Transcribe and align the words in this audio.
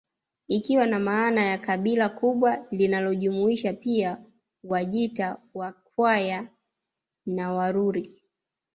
Ikiwa 0.47 0.85
na 0.87 0.99
maana 0.99 1.45
ya 1.45 1.57
kabila 1.57 2.09
kubwa 2.09 2.65
linalojumuisha 2.71 3.73
pia 3.73 4.17
Wajita 4.63 5.37
Wakwaya 5.53 6.47
na 7.25 7.53
Waruri 7.53 8.21